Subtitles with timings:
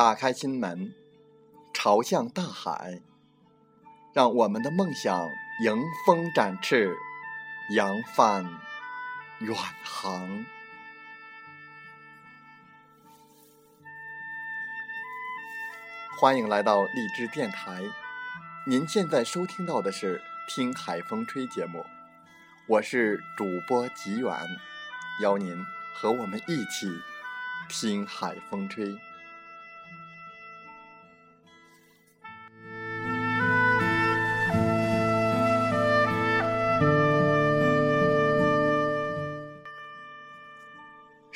[0.00, 0.94] 打开心门，
[1.74, 3.02] 朝向大海。
[4.14, 5.28] 让我们的梦想
[5.62, 5.76] 迎
[6.06, 6.96] 风展翅，
[7.74, 8.42] 扬帆
[9.40, 10.46] 远航。
[16.18, 17.82] 欢迎来到荔枝电台，
[18.66, 20.16] 您现在收听到的是
[20.48, 21.84] 《听海风吹》节目，
[22.66, 24.34] 我是主播吉远，
[25.22, 25.62] 邀您
[25.94, 26.90] 和我们一起
[27.68, 28.98] 听海风吹。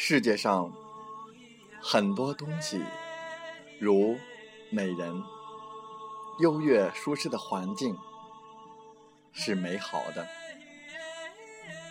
[0.07, 0.71] 世界上
[1.81, 2.85] 很多东西，
[3.81, 4.19] 如
[4.69, 5.23] 美人、
[6.41, 7.97] 优越、舒适的环境，
[9.33, 10.29] 是美好的。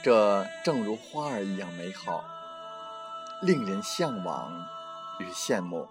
[0.03, 2.23] 这正如花儿一样美好，
[3.41, 4.63] 令人向往
[5.19, 5.87] 与羡慕。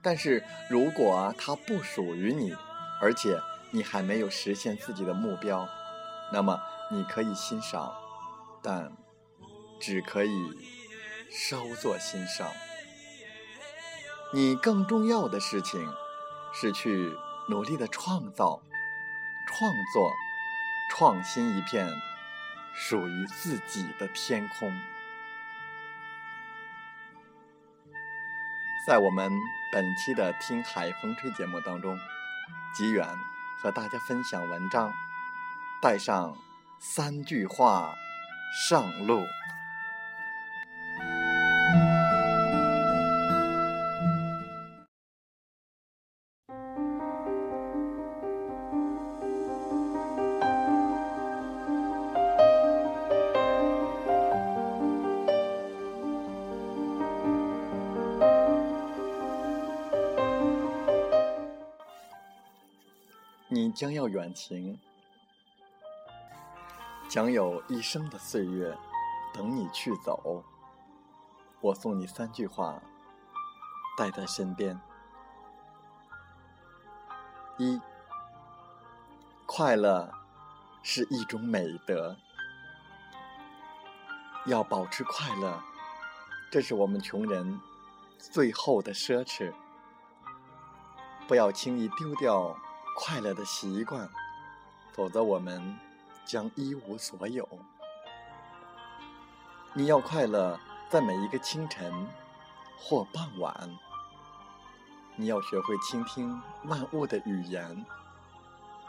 [0.00, 2.56] 但是如果它不属于你，
[3.02, 3.38] 而且
[3.70, 5.68] 你还没有实现自己的目标，
[6.32, 6.58] 那么
[6.90, 7.92] 你可以欣赏，
[8.62, 8.90] 但
[9.78, 10.79] 只可以。
[11.30, 12.50] 稍作欣赏。
[14.32, 15.80] 你更重要的事情
[16.52, 17.12] 是去
[17.48, 18.60] 努力的创造、
[19.48, 20.12] 创作、
[20.90, 21.88] 创新一片
[22.74, 24.72] 属于自己的天空。
[28.86, 29.30] 在我们
[29.72, 31.98] 本期的《听海风吹》节目当中，
[32.74, 33.06] 吉远
[33.60, 34.92] 和大家分享文章，
[35.82, 36.36] 带上
[36.80, 37.94] 三句话
[38.68, 39.24] 上路。
[63.52, 64.78] 你将要远行，
[67.08, 68.78] 将有一生的岁月
[69.34, 70.44] 等你去走。
[71.60, 72.80] 我送你三句话，
[73.98, 74.80] 带在身边：
[77.58, 77.80] 一，
[79.46, 80.14] 快乐
[80.84, 82.16] 是一种美德，
[84.46, 85.60] 要保持快乐，
[86.52, 87.60] 这是我们穷人
[88.16, 89.52] 最后的奢侈。
[91.26, 92.56] 不要轻易丢掉。
[93.02, 94.06] 快乐的习惯，
[94.92, 95.74] 否则我们
[96.26, 97.48] 将一无所有。
[99.72, 102.06] 你要快乐，在每一个清晨
[102.76, 103.70] 或傍晚。
[105.16, 107.86] 你要学会倾听万物的语言。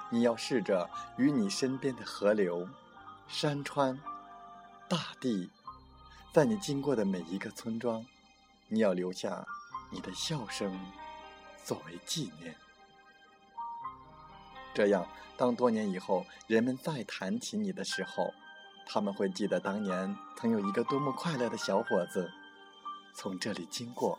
[0.10, 2.68] 你要试着与你身边的河流、
[3.30, 3.98] 山川、
[4.90, 5.50] 大地，
[6.34, 8.06] 在你经过的每一个村庄，
[8.68, 9.48] 你要留下
[9.90, 10.78] 你的笑声，
[11.64, 12.54] 作为纪念。
[14.74, 15.06] 这样，
[15.38, 18.34] 当多年以后人们再谈起你的时候，
[18.88, 22.32] 他们会记得当年曾有一个多么快乐的小伙子
[23.14, 24.18] 从这里经过。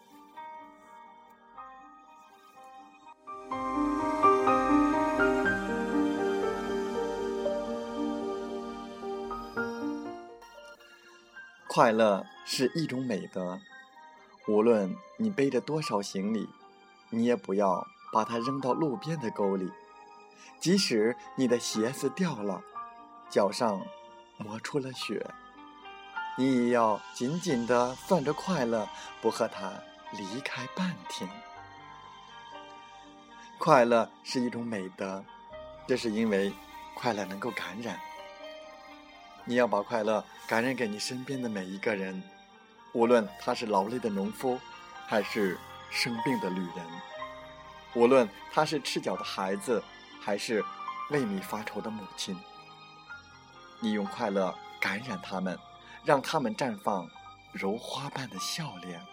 [11.66, 13.58] 快乐是一种美德，
[14.46, 16.46] 无论你背着多少行李，
[17.08, 19.70] 你也不要把它扔到路边的沟里。
[20.60, 22.62] 即使你的鞋子掉了，
[23.28, 23.84] 脚上
[24.36, 25.26] 磨出了血，
[26.38, 28.88] 你也要紧紧的攥着快乐，
[29.20, 29.72] 不和它
[30.12, 31.28] 离开半天。
[33.58, 35.24] 快乐是一种美德，
[35.86, 36.52] 这是因为
[36.94, 37.98] 快乐能够感染。
[39.44, 42.22] 你要把快乐感染给你身边的每一个人，
[42.92, 44.60] 无论他是劳累的农夫，
[45.06, 45.58] 还是
[45.90, 46.86] 生病的旅人，
[47.94, 49.82] 无论他是赤脚的孩子。
[50.24, 50.64] 还是
[51.10, 52.38] 为你发愁的母亲，
[53.80, 55.58] 你用快乐感染他们，
[56.04, 57.10] 让他们绽放
[57.52, 59.04] 如花般的笑脸。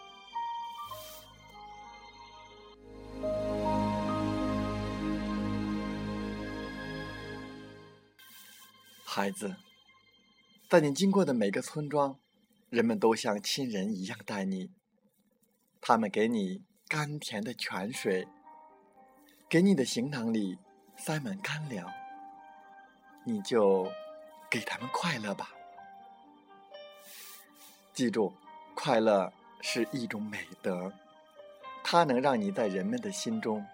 [9.03, 9.55] 孩子，
[10.69, 12.19] 在你经过的每个村庄，
[12.69, 14.69] 人们都像亲人一样待你。
[15.81, 18.27] 他们给你甘甜的泉水，
[19.49, 20.59] 给你的行囊里
[20.99, 21.89] 塞满干粮，
[23.23, 23.89] 你就
[24.49, 25.49] 给他们快乐吧。
[27.93, 28.33] 记住，
[28.75, 29.31] 快乐
[29.61, 30.91] 是一种美德，
[31.83, 33.65] 它能让你在人们的心中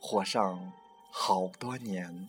[0.00, 0.72] 活上
[1.10, 2.28] 好多年。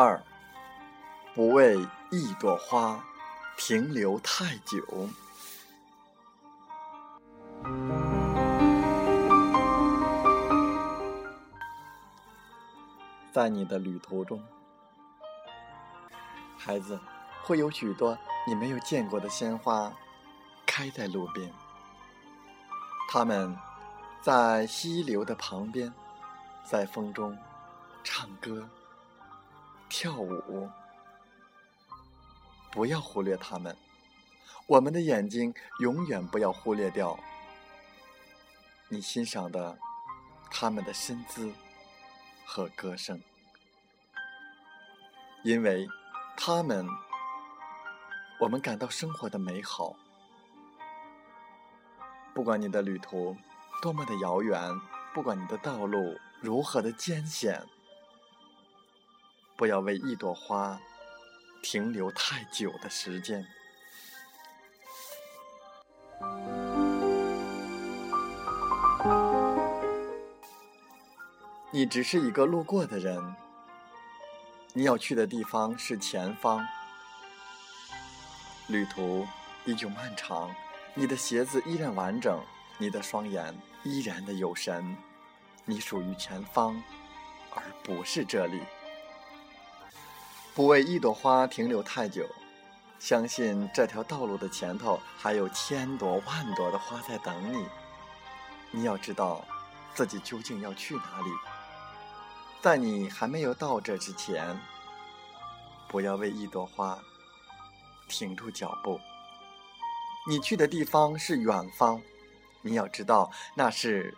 [0.00, 0.22] 二，
[1.34, 1.76] 不为
[2.12, 3.04] 一朵花
[3.56, 5.08] 停留太久。
[13.32, 14.40] 在你的旅途中，
[16.56, 17.00] 孩子，
[17.42, 18.16] 会有许多
[18.46, 19.92] 你没有见过的鲜花
[20.64, 21.52] 开在路边。
[23.10, 23.58] 它们
[24.20, 25.92] 在溪流的旁边，
[26.62, 27.36] 在风中
[28.04, 28.64] 唱歌。
[29.88, 30.68] 跳舞，
[32.70, 33.76] 不要忽略他们。
[34.66, 37.18] 我们的眼睛永远不要忽略掉
[38.90, 39.78] 你欣赏的
[40.50, 41.52] 他们的身姿
[42.44, 43.22] 和歌声，
[45.42, 45.88] 因为
[46.36, 46.86] 他们，
[48.40, 49.96] 我们感到生活的美好。
[52.34, 53.36] 不管你的旅途
[53.82, 54.60] 多么的遥远，
[55.14, 57.66] 不管你的道路如何的艰险。
[59.58, 60.80] 不要为一朵花
[61.60, 63.44] 停留太久的时间。
[71.72, 73.34] 你只是一个路过的人，
[74.74, 76.64] 你要去的地方是前方。
[78.68, 79.26] 旅途
[79.64, 80.54] 依旧漫长，
[80.94, 82.40] 你的鞋子依然完整，
[82.78, 83.52] 你的双眼
[83.82, 84.96] 依然的有神。
[85.64, 86.80] 你属于前方，
[87.50, 88.62] 而不是这里。
[90.58, 92.28] 不为一朵花停留太久，
[92.98, 97.64] 相信这条道路的前头还有千朵万朵的花在等你。
[98.72, 99.44] 你要知道，
[99.94, 101.30] 自己究竟要去哪里。
[102.60, 104.58] 在你还没有到这之前，
[105.86, 106.98] 不要为一朵花
[108.08, 108.98] 停住脚步。
[110.26, 112.02] 你去的地方是远方，
[112.62, 114.12] 你要知道，那是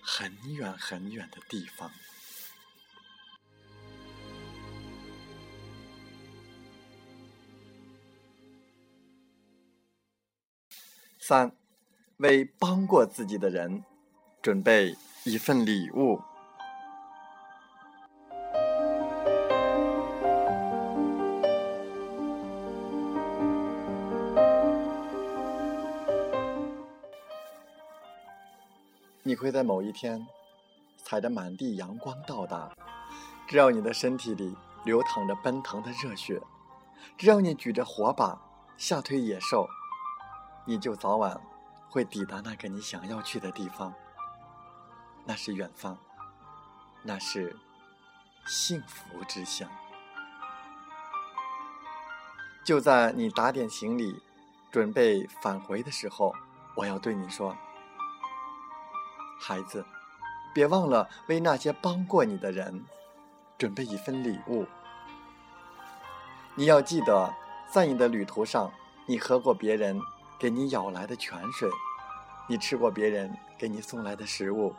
[0.00, 1.90] 很远很远的地方。
[11.32, 11.50] 三，
[12.18, 13.82] 为帮过自己的人
[14.42, 14.94] 准备
[15.24, 16.20] 一份礼物。
[29.22, 30.26] 你会在某一天
[30.98, 32.70] 踩着满地阳光到达，
[33.48, 34.54] 只要你的身体里
[34.84, 36.38] 流淌着奔腾的热血，
[37.16, 38.38] 只要你举着火把
[38.76, 39.66] 吓退野兽。
[40.64, 41.40] 你就早晚
[41.90, 43.92] 会抵达那个你想要去的地方，
[45.24, 45.98] 那是远方，
[47.02, 47.56] 那是
[48.46, 49.68] 幸福之乡。
[52.64, 54.22] 就在你打点行李，
[54.70, 56.32] 准备返回的时候，
[56.76, 57.56] 我要对你说：
[59.40, 59.84] 孩子，
[60.54, 62.84] 别忘了为那些帮过你的人
[63.58, 64.66] 准备一份礼物。
[66.54, 67.34] 你要记得，
[67.68, 68.72] 在你的旅途上，
[69.06, 70.00] 你和过别人。
[70.42, 71.70] 给你舀来的泉水，
[72.48, 74.74] 你吃过别人给你送来的食物，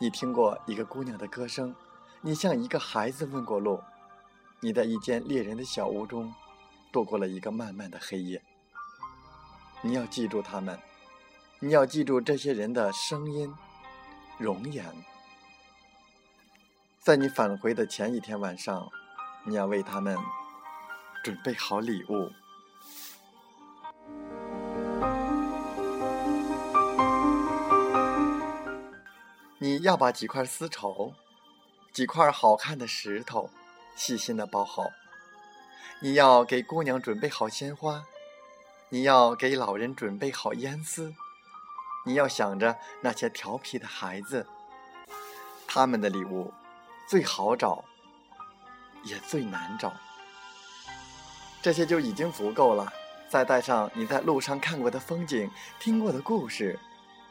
[0.00, 1.72] 你听过一个姑娘的歌声，
[2.20, 3.80] 你向一个孩子问过路，
[4.58, 6.34] 你在一间猎人的小屋中
[6.90, 8.42] 度过了一个漫漫的黑夜。
[9.80, 10.76] 你要记住他们，
[11.60, 13.54] 你要记住这些人的声音、
[14.38, 14.84] 容颜。
[16.98, 18.90] 在你返回的前一天晚上，
[19.44, 20.18] 你要为他们
[21.22, 22.28] 准备好礼物。
[29.64, 31.14] 你要把几块丝绸、
[31.90, 33.48] 几块好看的石头
[33.96, 34.90] 细心的包好。
[36.00, 38.04] 你要给姑娘准备好鲜花，
[38.90, 41.14] 你要给老人准备好烟丝。
[42.04, 44.46] 你要想着那些调皮的孩子，
[45.66, 46.52] 他们的礼物
[47.08, 47.82] 最好找，
[49.02, 49.94] 也最难找。
[51.62, 52.92] 这些就已经足够了。
[53.30, 56.78] 再带上你在路上看过的风景、听过的故事，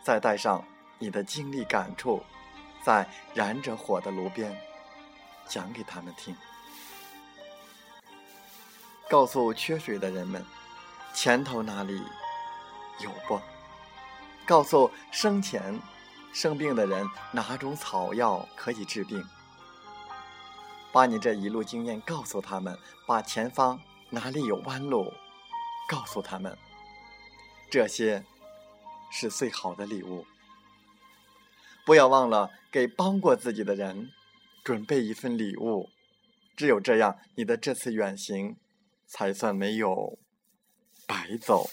[0.02, 0.66] 再带上。
[1.00, 2.24] 你的经历感触，
[2.84, 4.58] 在燃着火的炉边
[5.48, 6.36] 讲给他们听，
[9.10, 10.46] 告诉缺水的人们，
[11.14, 12.02] 前头哪里
[13.00, 13.40] 有不？
[14.46, 15.80] 告诉生前
[16.34, 19.24] 生病的人哪种草药可以治病。
[20.92, 25.12] 把你这一路经验告诉他们，把前方哪里有弯路
[25.88, 26.58] 告诉他们，
[27.72, 28.24] 这些
[29.10, 30.26] 是最好的礼物。
[31.86, 34.10] 不要忘了给帮过自己的人
[34.64, 35.90] 准备一份礼物，
[36.56, 38.56] 只有这样，你的这次远行
[39.06, 40.18] 才算没有
[41.06, 41.70] 白走。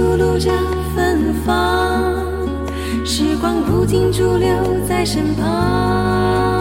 [0.00, 0.50] 吐露着
[0.96, 2.24] 芬芳，
[3.04, 4.48] 时光不停驻留
[4.88, 6.59] 在身旁。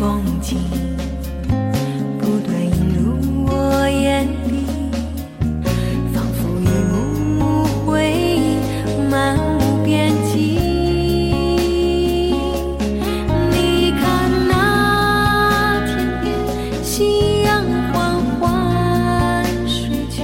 [0.00, 0.56] 风景，
[2.18, 4.64] 不断映入我眼底，
[6.14, 6.94] 仿佛一幕
[7.38, 8.56] 幕回忆
[9.10, 10.56] 漫无边际。
[13.50, 15.92] 你看那天
[16.22, 16.34] 边，
[16.82, 20.22] 夕阳缓缓睡去，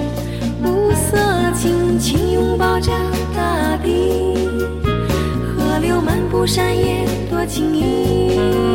[0.59, 2.91] 暮色轻轻拥抱着
[3.37, 4.49] 大地，
[5.45, 8.66] 河流漫步，山野多情意。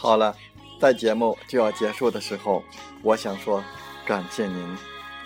[0.00, 0.32] 好了，
[0.80, 2.62] 在节目就要结束的时候，
[3.02, 3.64] 我想说，
[4.06, 4.78] 感谢您，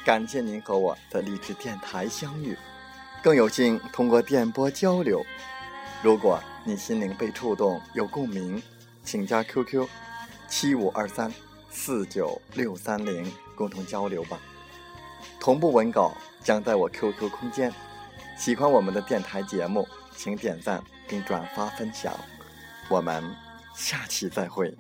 [0.03, 2.57] 感谢您和我在励志电台相遇，
[3.23, 5.23] 更有幸通过电波交流。
[6.03, 8.63] 如果你心灵被触动，有共鸣，
[9.05, 9.87] 请加 QQ：
[10.49, 11.31] 七五二三
[11.71, 14.39] 四九六三零，共同交流吧。
[15.39, 17.71] 同步文稿将在我 QQ 空间。
[18.39, 19.87] 喜欢我们的电台节目，
[20.17, 22.15] 请点赞并转发分享。
[22.89, 23.23] 我们
[23.75, 24.75] 下期再会。